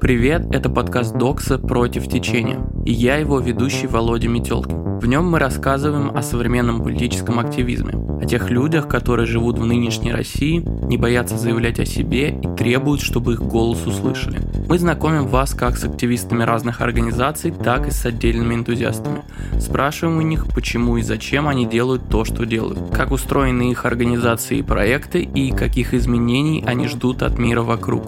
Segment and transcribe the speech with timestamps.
[0.00, 4.98] Привет, это подкаст Докса «Против течения» и я его ведущий Володя Метелкин.
[4.98, 10.12] В нем мы рассказываем о современном политическом активизме, о тех людях, которые живут в нынешней
[10.12, 14.40] России, не боятся заявлять о себе и требуют, чтобы их голос услышали.
[14.68, 19.22] Мы знакомим вас как с активистами разных организаций, так и с отдельными энтузиастами.
[19.58, 24.58] Спрашиваем у них, почему и зачем они делают то, что делают, как устроены их организации
[24.58, 28.04] и проекты и каких изменений они ждут от мира вокруг.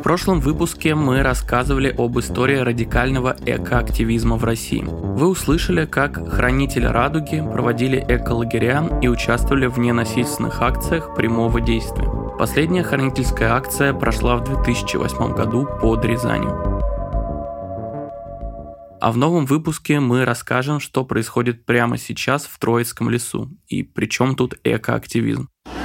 [0.00, 4.82] В прошлом выпуске мы рассказывали об истории радикального экоактивизма в России.
[4.82, 12.08] Вы услышали, как хранители радуги проводили эколагеря и участвовали в ненасильственных акциях прямого действия.
[12.38, 16.80] Последняя хранительская акция прошла в 2008 году под Рязанью.
[19.02, 24.06] А в новом выпуске мы расскажем, что происходит прямо сейчас в Троицком лесу и при
[24.06, 25.50] чем тут экоактивизм.
[25.66, 25.79] В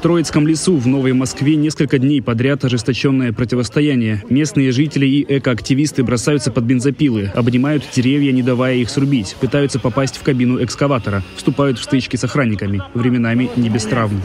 [0.00, 4.24] Троицком лесу в Новой Москве несколько дней подряд ожесточенное противостояние.
[4.30, 10.16] Местные жители и экоактивисты бросаются под бензопилы, обнимают деревья, не давая их срубить, пытаются попасть
[10.16, 14.22] в кабину экскаватора, вступают в стычки с охранниками, временами не без травм.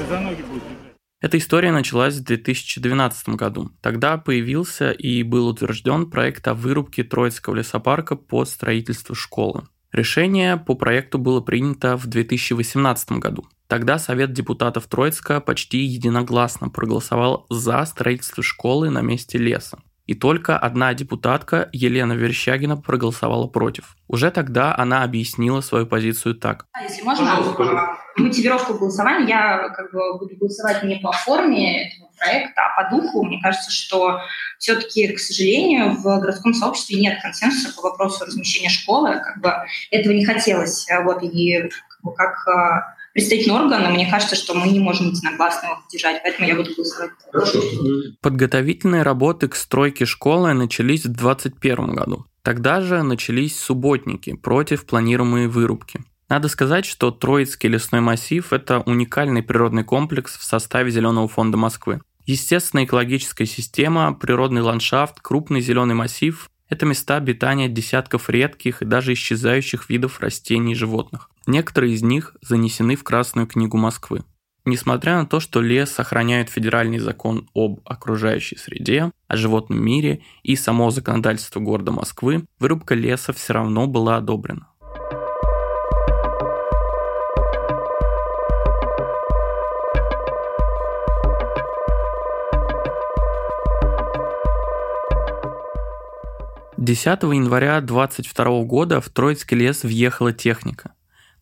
[1.20, 3.72] Эта история началась в 2012 году.
[3.82, 9.64] Тогда появился и был утвержден проект о вырубке Троицкого лесопарка под строительство школы.
[9.96, 13.48] Решение по проекту было принято в 2018 году.
[13.68, 19.80] Тогда Совет депутатов Троицка почти единогласно проголосовал за строительство школы на месте леса.
[20.06, 23.96] И только одна депутатка, Елена Верещагина, проголосовала против.
[24.10, 26.66] Уже тогда она объяснила свою позицию так.
[26.84, 27.32] Если можно,
[28.18, 33.24] мотивировку голосования, я как бы буду голосовать не по форме этого проекта, а по духу.
[33.24, 34.22] Мне кажется, что
[34.58, 39.20] все-таки, к сожалению, в городском сообществе нет консенсуса по вопросу размещения школы.
[39.20, 39.54] Как бы
[39.92, 40.88] этого не хотелось.
[41.04, 45.68] Вот, и как, бы, как а, представительный орган, мне кажется, что мы не можем единогласно
[45.68, 47.12] его поддержать, поэтому я буду голосовать.
[48.22, 52.26] Подготовительные работы к стройке школы начались в 2021 году.
[52.44, 56.02] Тогда же начались субботники против планируемой вырубки.
[56.28, 62.02] Надо сказать, что Троицкий лесной массив– это уникальный природный комплекс в составе Зеленого фонда Москвы.
[62.26, 69.14] Естественная экологическая система, природный ландшафт, крупный зеленый массив– это места обитания десятков редких и даже
[69.14, 71.30] исчезающих видов растений и животных.
[71.46, 74.24] Некоторые из них занесены в Красную книгу Москвы.
[74.68, 80.56] Несмотря на то, что лес сохраняет федеральный закон об окружающей среде, о животном мире и
[80.56, 84.70] само законодательство города Москвы, вырубка леса все равно была одобрена.
[96.86, 100.94] 10 января 22 года в Троицкий лес въехала техника.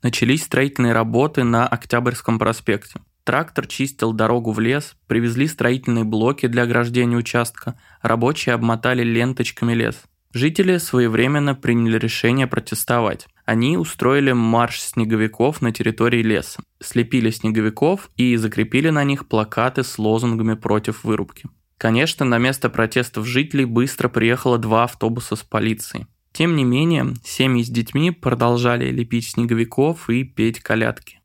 [0.01, 3.01] Начались строительные работы на Октябрьском проспекте.
[3.25, 10.03] Трактор чистил дорогу в лес, привезли строительные блоки для ограждения участка, рабочие обмотали ленточками лес.
[10.31, 13.27] Жители своевременно приняли решение протестовать.
[13.43, 19.99] Они устроили марш снеговиков на территории леса, слепили снеговиков и закрепили на них плакаты с
[19.99, 21.49] лозунгами против вырубки.
[21.83, 26.07] Конечно, на место протестов жителей быстро приехало два автобуса с полицией.
[26.31, 31.19] Тем не менее, семьи с детьми продолжали лепить снеговиков и петь колядки.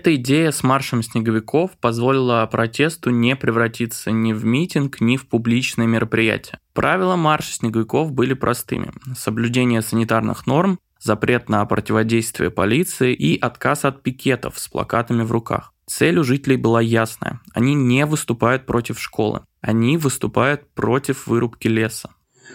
[0.00, 5.86] Эта идея с маршем снеговиков позволила протесту не превратиться ни в митинг, ни в публичное
[5.86, 6.58] мероприятие.
[6.72, 8.92] Правила марша снеговиков были простыми.
[9.14, 15.74] Соблюдение санитарных норм, запрет на противодействие полиции и отказ от пикетов с плакатами в руках.
[15.84, 17.42] Цель у жителей была ясная.
[17.52, 19.42] Они не выступают против школы.
[19.60, 22.08] Они выступают против вырубки леса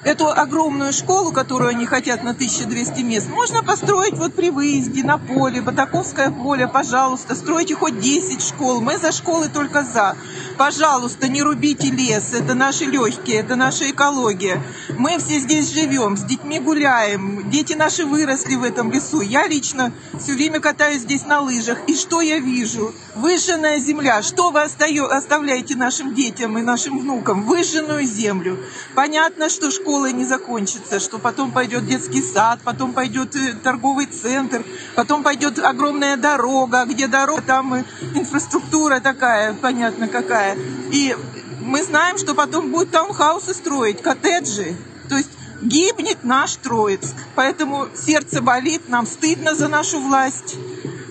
[0.05, 5.17] эту огромную школу, которую они хотят на 1200 мест, можно построить вот при выезде на
[5.17, 8.81] поле, Батаковское поле, пожалуйста, стройте хоть 10 школ.
[8.81, 10.15] Мы за школы только за.
[10.57, 14.61] Пожалуйста, не рубите лес, это наши легкие, это наша экология.
[14.97, 19.21] Мы все здесь живем, с детьми гуляем, дети наши выросли в этом лесу.
[19.21, 21.79] Я лично все время катаюсь здесь на лыжах.
[21.87, 22.93] И что я вижу?
[23.15, 24.21] Выжженная земля.
[24.21, 27.43] Что вы оставляете нашим детям и нашим внукам?
[27.43, 28.59] Выжженную землю.
[28.93, 34.63] Понятно, что школа не закончится, что потом пойдет детский сад, потом пойдет э, торговый центр,
[34.95, 40.57] потом пойдет огромная дорога, где дорога, там инфраструктура такая, понятно какая.
[40.91, 41.15] И
[41.61, 44.75] мы знаем, что потом будут таунхаусы строить, коттеджи.
[45.09, 45.29] То есть
[45.61, 47.15] гибнет наш Троицк.
[47.35, 50.55] Поэтому сердце болит, нам стыдно за нашу власть.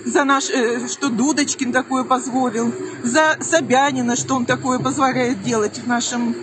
[0.05, 2.71] за наш, э, что Дудочкин такое позволил,
[3.03, 6.35] за Собянина, что он такое позволяет делать в нашем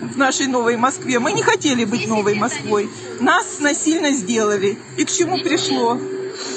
[0.00, 1.18] в нашей новой Москве.
[1.18, 2.88] Мы не хотели быть новой Москвой.
[3.20, 4.78] Нас насильно сделали.
[4.96, 5.94] И к чему пришло?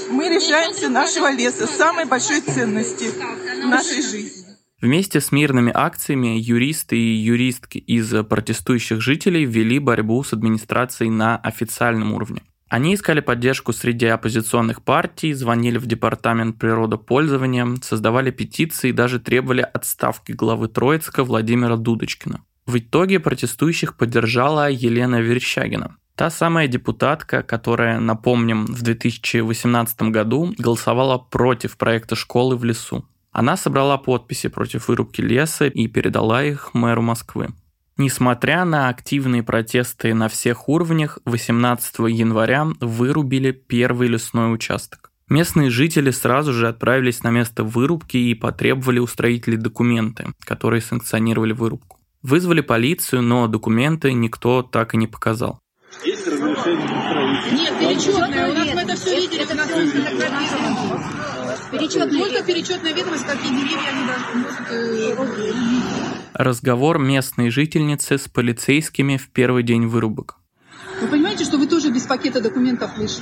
[0.10, 3.06] Мы лишаемся нашего леса, самой большой ценности
[3.64, 4.48] в нашей жизни.
[4.80, 11.38] Вместе с мирными акциями юристы и юристки из протестующих жителей ввели борьбу с администрацией на
[11.38, 12.44] официальном уровне.
[12.70, 19.62] Они искали поддержку среди оппозиционных партий, звонили в департамент природопользования, создавали петиции и даже требовали
[19.62, 22.42] отставки главы Троицка Владимира Дудочкина.
[22.68, 25.96] В итоге протестующих поддержала Елена Верещагина.
[26.16, 33.06] Та самая депутатка, которая, напомним, в 2018 году голосовала против проекта школы в лесу.
[33.32, 37.50] Она собрала подписи против вырубки леса и передала их мэру Москвы.
[37.96, 45.12] Несмотря на активные протесты на всех уровнях, 18 января вырубили первый лесной участок.
[45.30, 51.54] Местные жители сразу же отправились на место вырубки и потребовали у строителей документы, которые санкционировали
[51.54, 51.98] вырубку.
[52.28, 55.62] Вызвали полицию, но документы никто так и не показал.
[56.04, 56.86] Есть разрешение?
[57.54, 58.52] Нет, перечетное.
[58.52, 59.70] У нас мы это все видели, это нас
[61.72, 64.04] Перечет, можно перечетная ведомость, какие деревья они
[65.14, 65.38] могут...
[65.40, 70.36] Э, Разговор местной жительницы с полицейскими в первый день вырубок.
[71.00, 73.20] Вы понимаете, что вы тоже без пакета документов лишь?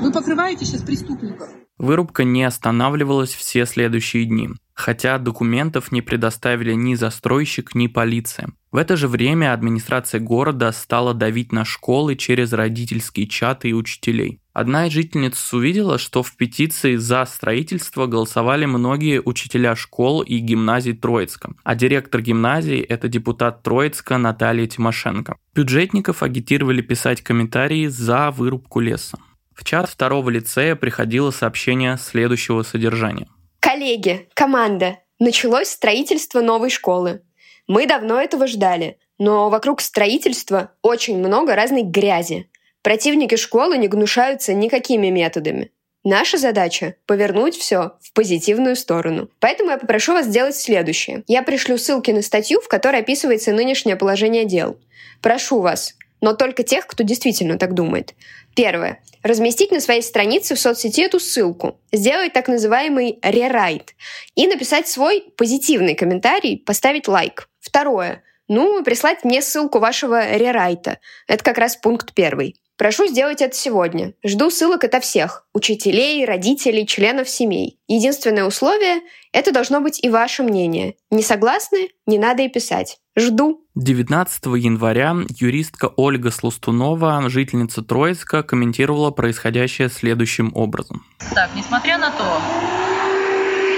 [0.00, 1.48] Вы покрываете сейчас преступников.
[1.78, 8.48] Вырубка не останавливалась все следующие дни, хотя документов не предоставили ни застройщик, ни полиция.
[8.72, 14.40] В это же время администрация города стала давить на школы через родительские чаты и учителей.
[14.54, 20.94] Одна из жительниц увидела, что в петиции за строительство голосовали многие учителя школ и гимназий
[20.94, 25.36] Троицка, а директор гимназии– это депутат Троицка Наталья Тимошенко.
[25.54, 29.18] Бюджетников агитировали писать комментарии за вырубку леса.
[29.56, 33.26] В чат второго лицея приходило сообщение следующего содержания.
[33.58, 37.22] Коллеги, команда, началось строительство новой школы.
[37.66, 42.50] Мы давно этого ждали, но вокруг строительства очень много разной грязи.
[42.82, 45.72] Противники школы не гнушаются никакими методами.
[46.04, 49.30] Наша задача— повернуть все в позитивную сторону.
[49.40, 51.24] Поэтому я попрошу вас сделать следующее.
[51.26, 54.78] Я пришлю ссылки на статью, в которой описывается нынешнее положение дел.
[55.20, 58.14] Прошу вас, но только тех, кто действительно так думает.
[58.56, 59.02] Первое.
[59.22, 63.94] Разместить на своей странице в соцсети эту ссылку, сделать так называемый рерайт
[64.34, 67.50] и написать свой позитивный комментарий, поставить лайк.
[67.60, 68.22] Второе.
[68.48, 71.00] Ну, прислать мне ссылку вашего рерайта.
[71.28, 72.56] Это как раз пункт первый.
[72.78, 74.14] Прошу сделать это сегодня.
[74.24, 75.46] Жду ссылок от всех.
[75.52, 77.78] Учителей, родителей, членов семей.
[77.88, 79.00] Единственное условие—
[79.32, 80.94] это должно быть и ваше мнение.
[81.10, 81.90] Не согласны?
[82.06, 82.98] Не надо и писать.
[83.18, 83.62] Жду.
[83.76, 91.02] 19 января юристка Ольга Сластунова, жительница Троицка, комментировала происходящее следующим образом.
[91.34, 92.40] Так, несмотря на то,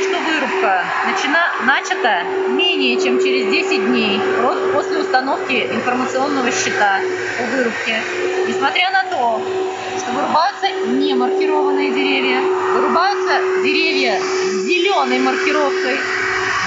[0.02, 1.38] что вырубка начина...
[1.64, 4.20] начата менее чем через 10 дней
[4.74, 8.02] после установки информационного счета о вырубке,
[8.48, 9.40] несмотря на то,
[9.98, 10.66] что вырубаются
[10.98, 12.40] не маркированные деревья,
[12.74, 15.96] вырубаются деревья с зеленой маркировкой,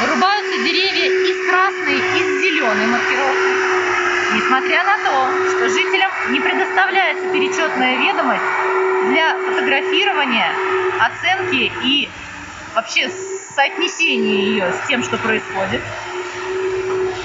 [0.02, 3.54] Вырубаются деревья и с красной, и с зеленой маркировкой.
[4.34, 8.42] Несмотря на то, что жителям не предоставляется перечетная ведомость
[9.10, 10.52] для фотографирования,
[11.00, 12.10] оценки и
[12.74, 13.12] вообще
[13.56, 15.82] соотнесения ее с тем, что происходит.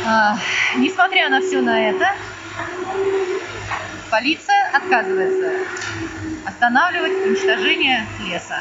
[0.04, 0.36] А,
[0.76, 2.14] несмотря на все на это,
[4.10, 5.50] полиция отказывается
[6.44, 8.60] останавливать уничтожение леса.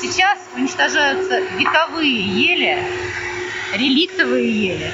[0.00, 2.78] Сейчас уничтожаются вековые ели,
[3.74, 4.92] реликтовые ели.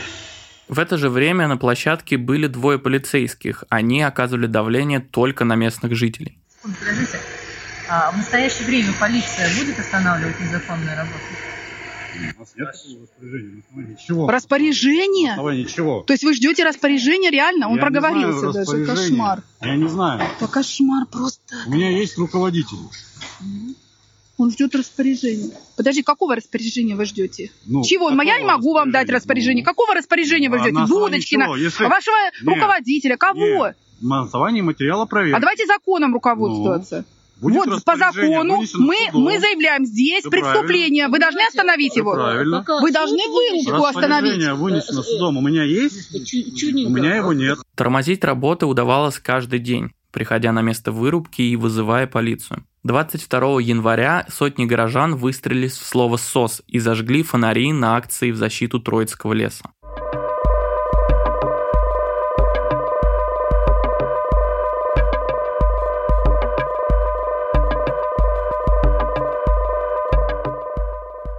[0.67, 3.65] В это же время на площадке были двое полицейских.
[3.69, 6.39] Они оказывали давление только на местных жителей.
[6.63, 7.21] Подождите,
[7.89, 11.19] а в настоящее время полиция будет останавливать незаконную работу?
[12.17, 12.69] У нас нет
[13.03, 13.63] распоряжения.
[13.75, 14.31] Ничего.
[14.31, 15.37] Распоряжение?
[15.37, 16.01] Ничего.
[16.03, 17.69] То есть вы ждете распоряжения реально?
[17.69, 18.87] Он Я проговорился даже.
[18.87, 19.43] Кошмар.
[19.61, 20.23] Я не знаю.
[20.39, 21.57] Это кошмар просто.
[21.67, 22.79] У меня есть руководитель.
[24.37, 25.50] Он ждет распоряжения.
[25.76, 27.50] Подожди, какого распоряжения вы ждете?
[27.67, 28.11] Ну, Чего?
[28.23, 29.64] Я не могу вам дать распоряжение.
[29.64, 30.79] Какого распоряжения вы А ждете?
[30.88, 31.55] Дудочкина?
[31.57, 33.38] Если- вашего Нет, руководителя, кого?
[33.67, 33.76] Нет.
[34.00, 35.37] На основании материала проверки.
[35.37, 37.05] А давайте законом руководствоваться.
[37.41, 39.23] Будет вот по закону мы, судом.
[39.23, 41.09] мы заявляем здесь Всё преступление.
[41.09, 42.14] Вы должны остановить его.
[42.14, 42.64] правильно.
[42.81, 44.33] Вы должны вырубку остановить.
[44.35, 45.37] Распоряжение вынесено судом.
[45.37, 46.14] У меня есть?
[46.14, 47.59] У меня его нет.
[47.75, 52.64] Тормозить работы удавалось каждый день, приходя на место вырубки и вызывая полицию.
[52.85, 58.78] 22 января сотни горожан выстрелили в слово «СОС» и зажгли фонари на акции в защиту
[58.78, 59.71] Троицкого леса.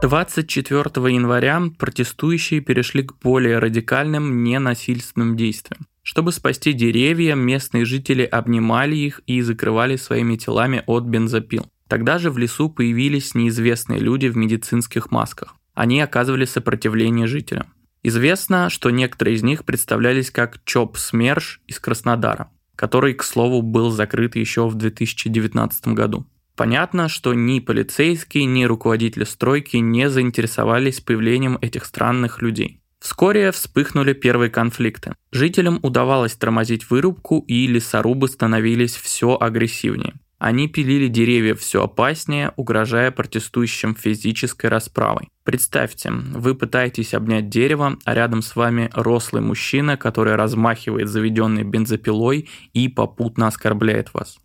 [0.01, 0.81] 24
[1.15, 5.87] января протестующие перешли к более радикальным ненасильственным действиям.
[6.07, 11.65] Чтобы спасти деревья, местные жители обнимали их и закрывали своими телами от бензопил.
[11.87, 15.55] Тогда же в лесу появились неизвестные люди в медицинских масках.
[15.73, 17.73] Они оказывали сопротивление жителям.
[18.03, 23.89] Известно, что некоторые из них представлялись как Чоп Смерш из Краснодара, который, к слову, был
[23.89, 26.27] закрыт еще в 2019 году.
[26.55, 32.79] Понятно, что ни полицейские, ни руководители стройки не заинтересовались появлением этих странных людей.
[33.05, 35.13] Вскоре вспыхнули первые конфликты.
[35.31, 40.15] Жителям удавалось тормозить вырубку, и лесорубы становились все агрессивнее.
[40.39, 45.29] Они пилили деревья все опаснее, угрожая протестующим физической расправой.
[45.43, 52.49] Представьте, вы пытаетесь обнять дерево, а рядом с вами рослый мужчина, который размахивает заведенной бензопилой
[52.73, 54.39] и попутно оскорбляет вас.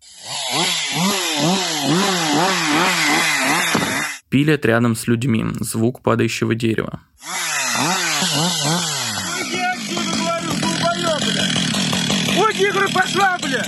[4.28, 7.00] Пилят рядом с людьми, звук падающего дерева.
[12.36, 13.64] Уйди, говорю, пошла, бля!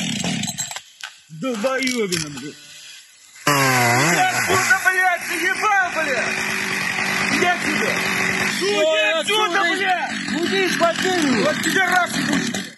[1.31, 2.51] Долбоебина, бля!
[3.47, 6.25] Я отсюда, блядь, заебал, бля!
[7.41, 7.93] Я тебя!
[8.61, 9.99] Уйди отсюда, бля!
[10.39, 11.43] Уйди из бассейна!
[11.45, 12.11] Вот тебе раз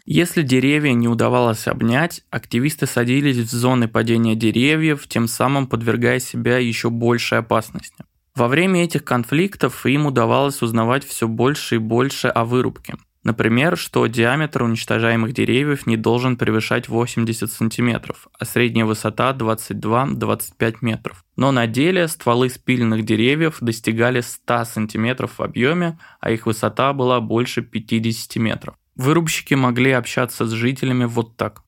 [0.06, 6.58] если деревья не удавалось обнять, активисты садились в зоны падения деревьев, тем самым подвергая себя
[6.58, 8.04] еще большей опасности.
[8.36, 12.96] Во время этих конфликтов им удавалось узнавать все больше и больше о вырубке.
[13.22, 21.24] Например, что диаметр уничтожаемых деревьев не должен превышать 80 сантиметров, а средняя высота 22-25 метров.
[21.36, 27.20] Но на деле стволы спиленных деревьев достигали 100 сантиметров в объеме, а их высота была
[27.20, 28.74] больше 50 метров.
[28.96, 31.62] Вырубщики могли общаться с жителями вот так.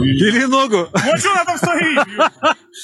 [0.00, 0.88] Пили ногу?
[0.92, 1.98] Ну что она там стоит?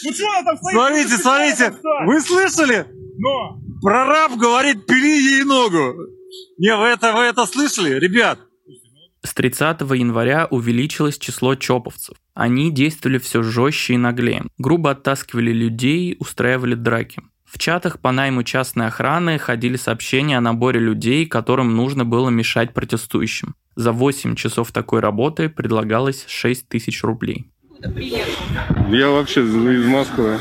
[0.04, 0.74] Ну что она там стоит?
[0.74, 1.74] Смотрите, смотрите,
[2.06, 2.86] вы слышали?
[3.18, 3.60] Но!
[3.82, 5.94] Прораб говорит, пили ей ногу.
[6.58, 8.38] Не, вы это, вы это слышали, ребят?
[9.22, 12.16] С 30 января увеличилось число чоповцев.
[12.34, 14.44] Они действовали все жестче и наглее.
[14.58, 17.22] Грубо оттаскивали людей, устраивали драки.
[17.46, 22.74] В чатах по найму частной охраны ходили сообщения о наборе людей, которым нужно было мешать
[22.74, 23.54] протестующим.
[23.76, 27.46] За 8 часов такой работы предлагалось 6 тысяч рублей.
[28.90, 30.38] Я вообще из Москвы.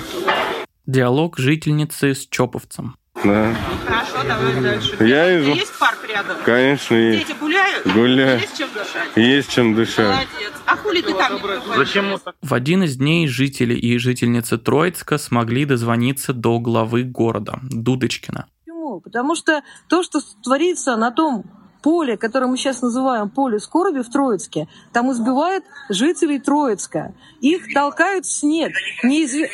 [0.87, 2.95] Диалог жительницы с Чоповцем.
[3.25, 3.55] Да.
[3.87, 4.97] Хорошо, давай дальше.
[4.99, 5.47] Я из...
[5.47, 6.37] Есть парк рядом?
[6.45, 7.27] Конечно, есть.
[7.27, 7.87] Дети гуляют?
[7.87, 8.39] Гуляю.
[8.39, 9.09] Есть чем дышать?
[9.15, 10.05] Есть чем дышать.
[10.05, 10.53] Молодец.
[10.65, 11.39] А хули ты там
[11.75, 12.17] Зачем?
[12.41, 18.47] В один из дней жители и жительницы Троицка смогли дозвониться до главы города, Дудочкина.
[18.59, 19.01] Почему?
[19.01, 21.45] Потому что то, что творится на том
[21.85, 27.13] поле, которое мы сейчас называем поле скорби в Троицке, там избивают жителей Троицка.
[27.41, 28.71] Их толкают в снег.
[29.03, 29.47] Неизв...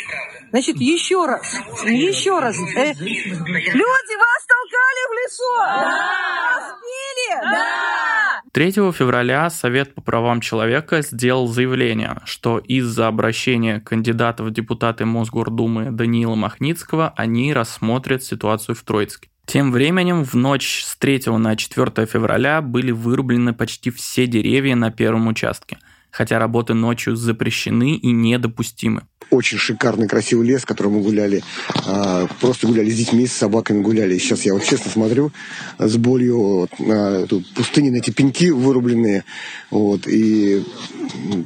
[0.51, 1.53] Значит, еще раз,
[1.85, 2.55] еще раз.
[2.55, 5.43] Э, люди, вас толкали в лесу!
[5.59, 6.11] Да!
[6.55, 7.51] Разбили!
[7.51, 8.41] Да!
[8.53, 15.91] 3 февраля Совет по правам человека сделал заявление, что из-за обращения кандидата в депутаты Мосгордумы
[15.91, 19.30] Даниила Махницкого они рассмотрят ситуацию в Троицке.
[19.45, 24.91] Тем временем в ночь с 3 на 4 февраля были вырублены почти все деревья на
[24.91, 25.77] первом участке–
[26.11, 29.07] хотя работы ночью запрещены и недопустимы.
[29.29, 31.41] Очень шикарный, красивый лес, в мы гуляли.
[31.85, 34.17] А, просто гуляли с детьми, с собаками гуляли.
[34.17, 35.31] Сейчас я вот честно смотрю
[35.79, 39.23] с болью на эту пустыню, на эти пеньки вырубленные.
[39.69, 40.63] Вот, и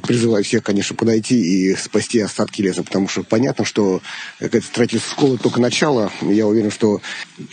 [0.02, 4.00] призываю всех, конечно, подойти и спасти остатки леса, потому что понятно, что
[4.40, 6.10] какое-то строительство школы только начало.
[6.22, 7.00] Я уверен, что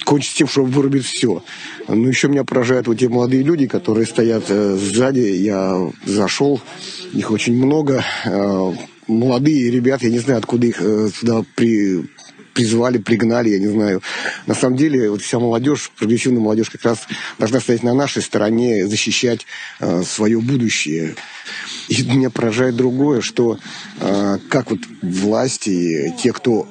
[0.03, 1.43] кончится тем, что вырубит все.
[1.87, 5.19] Но еще меня поражают вот те молодые люди, которые стоят э, сзади.
[5.19, 6.61] Я зашел,
[7.13, 8.03] их очень много.
[9.07, 12.05] Молодые ребята, я не знаю, откуда их э, сюда при,
[12.53, 14.01] призвали, пригнали, я не знаю.
[14.45, 17.00] На самом деле, вот вся молодежь, прогрессивная молодежь как раз
[17.39, 19.45] должна стоять на нашей стороне, защищать
[19.79, 21.15] э, свое будущее.
[21.89, 23.60] И меня поражает другое, что
[24.00, 26.67] э, как вот власти, те, кто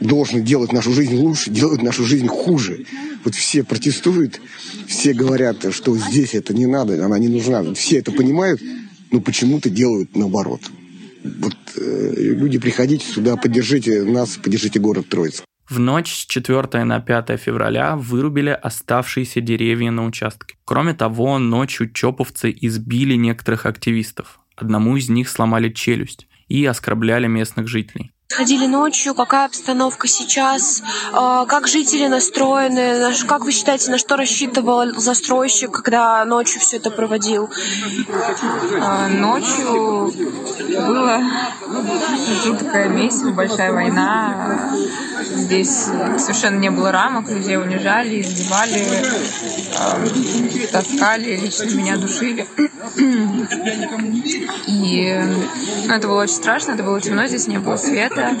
[0.00, 2.86] должен делать нашу жизнь лучше, делают нашу жизнь хуже.
[3.24, 4.40] Вот все протестуют,
[4.86, 7.74] все говорят, что здесь это не надо, она не нужна.
[7.74, 8.60] Все это понимают,
[9.10, 10.60] но почему-то делают наоборот.
[11.24, 15.44] Вот э, люди, приходите сюда, поддержите нас, поддержите город Троицк.
[15.68, 20.56] В ночь с 4 на 5 февраля вырубили оставшиеся деревья на участке.
[20.64, 24.40] Кроме того, ночью чоповцы избили некоторых активистов.
[24.56, 28.12] Одному из них сломали челюсть и оскорбляли местных жителей.
[28.34, 34.98] Ходили ночью, какая обстановка сейчас, а, как жители настроены, как вы считаете, на что рассчитывал
[34.98, 37.50] застройщик, когда ночью все это проводил?
[38.80, 40.12] А, ночью
[40.68, 41.22] было
[42.42, 44.72] жуткая месть, большая война.
[45.34, 48.84] Здесь совершенно не было рамок, людей унижали, избивали,
[49.78, 49.98] а,
[50.70, 52.46] таскали, лично меня душили.
[54.66, 55.20] И
[55.86, 58.36] ну, это было очень страшно, это было темно, здесь не было света.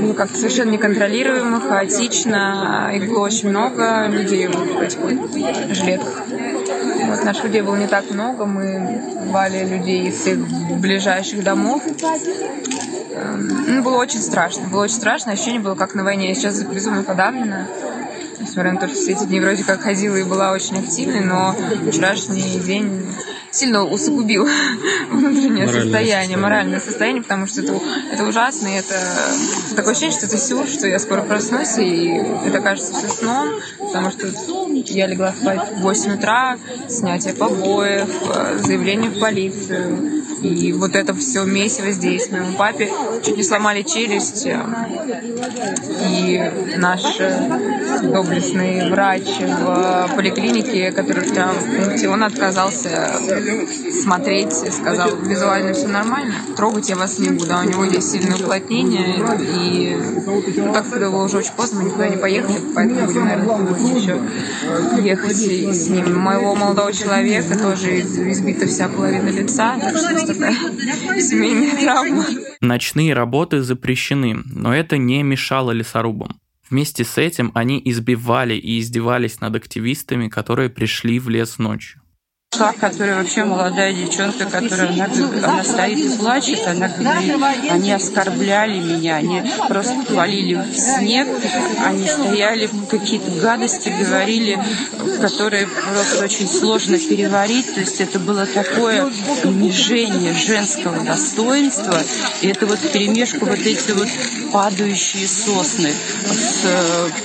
[0.00, 2.90] Было как-то совершенно неконтролируемо, хаотично.
[2.94, 5.14] Их было очень много людей в этих вот.
[7.08, 10.38] Вот наших людей было не так много, мы звали людей из всех
[10.78, 11.82] ближайших домов.
[13.18, 16.28] Эм, ну, было очень страшно, было очень страшно, ощущение было как на войне.
[16.28, 17.66] Я сейчас безумно подавлена
[18.40, 21.54] несмотря на то, что все эти дни вроде как ходила и была очень активной, но
[21.90, 23.04] вчерашний день
[23.50, 24.48] сильно усугубил
[25.10, 27.80] внутреннее моральное состояние, моральное состояние, потому что это,
[28.12, 28.94] это ужасно, и это
[29.74, 33.48] такое ощущение, что это сюр, что я скоро проснусь, и это кажется все сном,
[33.78, 34.28] потому что
[34.86, 36.58] я легла спать в 8 утра,
[36.88, 42.30] снятие побоев, э, заявление в полицию, и вот это все месиво здесь.
[42.30, 42.90] Моему папе
[43.24, 44.46] чуть не сломали челюсть.
[44.46, 44.64] Э,
[46.08, 46.40] и
[46.76, 53.12] наш э, доблестный врач в поликлинике, который в пункте, он отказался
[54.02, 57.52] смотреть, сказал, визуально все нормально, трогать я вас не буду.
[57.52, 59.96] А у него есть сильное уплотнение, и
[60.56, 64.20] ну, так когда было уже очень поздно, мы никуда не поехали, поэтому будем, наверное, еще
[65.02, 66.18] ехать с ним.
[66.18, 70.54] Моего молодого человека тоже избита вся половина лица, так что такая
[71.80, 72.26] травма.
[72.60, 76.40] Ночные работы запрещены, но это не мешало лесорубам.
[76.70, 82.02] Вместе с этим они избивали и издевались над активистами, которые пришли в лес ночью.
[82.56, 88.80] Шла, которая вообще молодая девчонка, которая она, она стоит и плачет, она говорит, они оскорбляли
[88.80, 91.28] меня, они просто валили в снег,
[91.84, 94.58] они стояли, какие-то гадости говорили,
[95.20, 99.12] которые просто очень сложно переварить, то есть это было такое
[99.44, 102.02] унижение женского достоинства,
[102.40, 104.08] и это вот перемешку вот эти вот
[104.52, 105.92] падающие сосны
[106.32, 106.64] с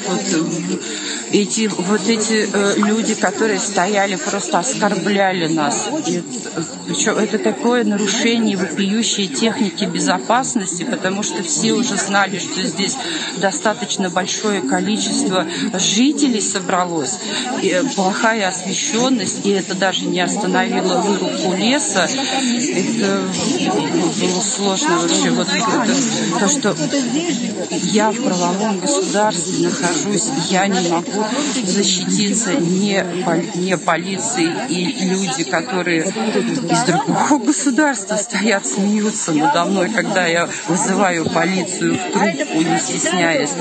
[0.06, 0.22] вот,
[1.32, 5.13] эти вот эти э, люди, которые стояли, просто оскорбляли
[5.50, 5.90] нас.
[6.08, 6.24] И,
[6.88, 12.96] это такое нарушение вопиющей техники безопасности, потому что все уже знали, что здесь
[13.38, 17.20] достаточно большое количество жителей собралось,
[17.62, 22.08] и э, плохая освещенность, и это даже не остановило вырубку леса.
[22.10, 23.22] Это
[24.20, 25.30] было сложно вообще.
[25.32, 26.76] Вот это, то, что
[27.92, 31.26] я в правовом государстве нахожусь, я не могу
[31.66, 33.06] защититься не,
[33.56, 41.30] не полиции и люди, которые из другого государства стоят, смеются надо мной, когда я вызываю
[41.30, 43.52] полицию в трубку, не стесняясь.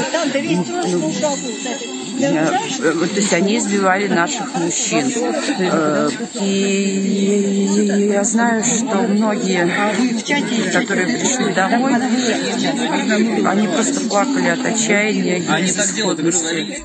[2.19, 5.11] Я, то есть они избивали наших мужчин.
[5.59, 9.69] Э, и я знаю, что многие,
[10.73, 11.95] которые пришли домой,
[13.47, 16.85] они просто плакали от отчаяния и безысходности.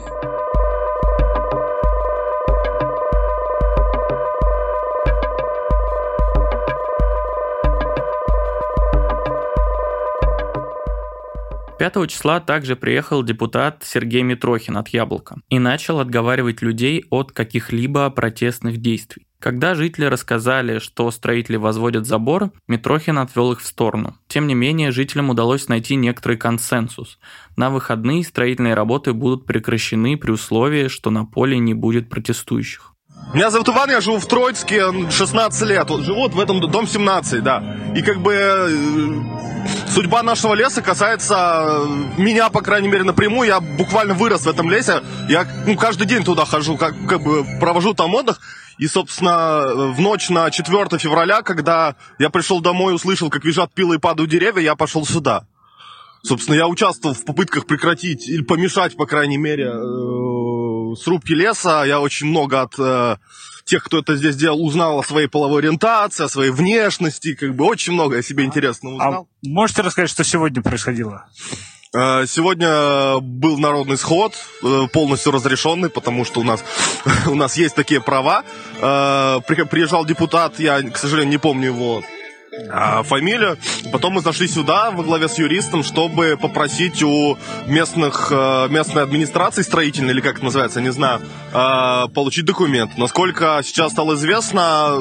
[11.80, 18.10] 5 числа также приехал депутат Сергей Митрохин от «Яблока» и начал отговаривать людей от каких-либо
[18.10, 19.28] протестных действий.
[19.40, 24.18] Когда жители рассказали, что строители возводят забор, Митрохин отвел их в сторону.
[24.28, 27.20] Тем не менее, жителям удалось найти некоторый консенсус.
[27.56, 32.97] На выходные строительные работы будут прекращены при условии, что на поле не будет протестующих.
[33.34, 35.90] Меня зовут Иван, я живу в Троицке 16 лет.
[35.90, 37.62] Живу вот в этом дом 17, да.
[37.96, 38.70] И как бы э,
[39.90, 43.48] судьба нашего леса касается э, меня, по крайней мере, напрямую.
[43.48, 45.02] Я буквально вырос в этом лесе.
[45.28, 48.40] Я ну, каждый день туда хожу, как, как бы провожу там отдых.
[48.78, 53.96] И, собственно, в ночь на 4 февраля, когда я пришел домой, услышал, как визжат пилы
[53.96, 55.46] и падают деревья, я пошел сюда.
[56.24, 60.57] Собственно, я участвовал в попытках прекратить или помешать, по крайней мере, э,
[60.96, 61.84] срубки леса.
[61.86, 63.18] Я очень много от э,
[63.66, 67.36] тех, кто это здесь делал, узнал о своей половой ориентации, о своей внешности.
[67.36, 69.28] Как бы очень много о себе интересного узнал.
[69.44, 71.28] А можете рассказать, что сегодня происходило?
[71.94, 76.64] Э, сегодня был народный сход, э, полностью разрешенный, потому что у нас,
[77.28, 78.44] у нас есть такие права.
[78.80, 82.04] Э, приезжал депутат, я, к сожалению, не помню его
[82.70, 83.58] а, фамилию.
[83.92, 89.62] Потом мы зашли сюда во главе с юристом, чтобы попросить у местных, э, местной администрации
[89.62, 91.22] строительной, или как это называется, не знаю,
[91.54, 92.98] э, получить документ.
[92.98, 94.98] Насколько сейчас стало известно,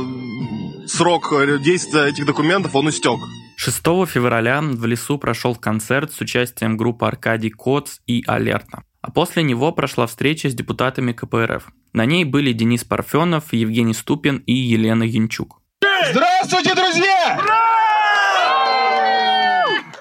[0.86, 3.18] срок действия этих документов, он истек.
[3.56, 8.82] 6 февраля в лесу прошел концерт с участием группы Аркадий Коц и Алерта.
[9.00, 11.68] А после него прошла встреча с депутатами КПРФ.
[11.92, 15.62] На ней были Денис Парфенов, Евгений Ступин и Елена Янчук.
[16.04, 17.40] Здравствуйте, друзья!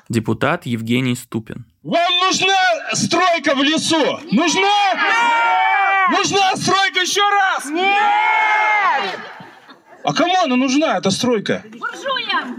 [0.10, 1.66] Депутат Евгений Ступин.
[1.84, 2.56] Вам нужна
[2.94, 4.20] стройка в лесу?
[4.32, 4.70] Нужна?
[6.12, 7.66] Нужна стройка еще раз?
[7.66, 9.20] Нет!
[10.04, 11.64] А кому она нужна, эта стройка?
[11.80, 12.58] Буржуям!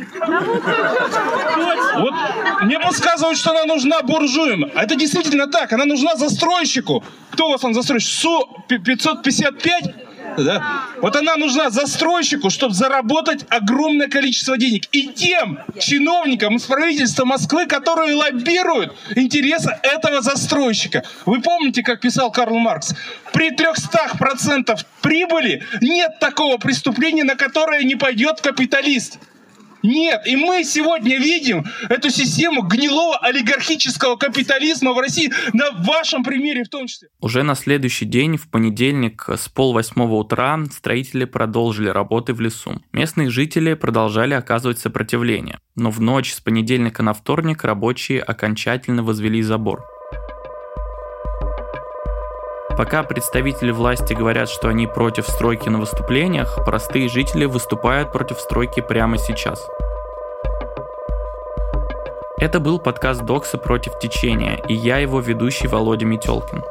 [1.99, 2.15] Вот
[2.63, 4.65] мне подсказывают, что она нужна буржуям.
[4.75, 7.05] А это действительно так, она нужна застройщику.
[7.31, 8.11] Кто у вас он застройщик?
[8.11, 9.95] Су 555?
[10.39, 10.86] Да?
[11.03, 14.85] Вот она нужна застройщику, чтобы заработать огромное количество денег.
[14.93, 21.05] И тем чиновникам из правительства Москвы, которые лоббируют интересы этого застройщика.
[21.27, 22.95] Вы помните, как писал Карл Маркс?
[23.33, 29.19] При 300% прибыли нет такого преступления, на которое не пойдет капиталист.
[29.87, 36.65] Нет, и мы сегодня видим эту систему гнилого олигархического капитализма в России на вашем примере
[36.65, 37.09] в том числе.
[37.21, 42.83] Уже на следующий день, в понедельник с полвосьмого утра, строители продолжили работы в лесу.
[42.93, 45.61] Местные жители продолжали оказывать сопротивление.
[45.77, 49.85] Но в ночь с понедельника на вторник рабочие окончательно возвели забор.
[52.77, 58.81] Пока представители власти говорят, что они против стройки на выступлениях, простые жители выступают против стройки
[58.81, 59.67] прямо сейчас.
[62.39, 66.63] Это был подкаст Докса против течения, и я его ведущий Володя Метелкин.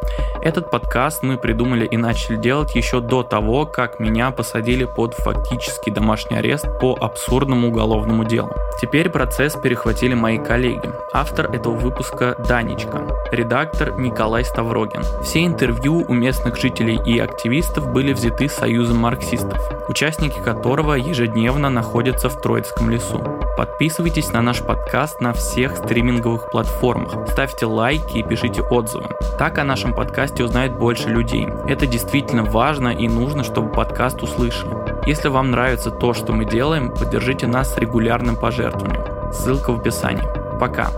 [0.44, 5.92] Этот подкаст мы придумали и начали делать еще до того, как меня посадили под фактический
[5.92, 8.52] домашний арест по абсурдному уголовному делу.
[8.80, 10.92] Теперь процесс перехватили мои коллеги.
[11.12, 13.02] Автор этого выпуска Данечка,
[13.32, 15.02] редактор Николай Ставрогин.
[15.24, 22.30] Все интервью у местных жителей и активистов были взяты Союзом марксистов, участники которого ежедневно находятся
[22.30, 23.20] в Троицком лесу.
[23.58, 29.06] Подписывайтесь на наш подкаст на всех стриминговых платформах, ставьте лайки и пишите отзывы.
[29.40, 31.48] Так о нашем подкасте узнает больше людей.
[31.66, 34.76] Это действительно важно и нужно, чтобы подкаст услышали.
[35.08, 39.32] Если вам нравится то, что мы делаем, поддержите нас регулярным пожертвованием.
[39.32, 40.28] Ссылка в описании.
[40.60, 40.92] Пока.